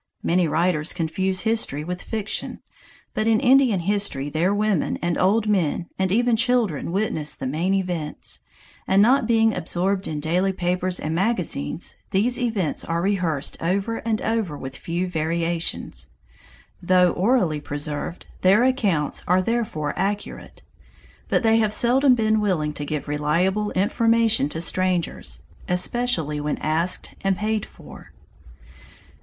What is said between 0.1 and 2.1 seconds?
Many writers confuse history with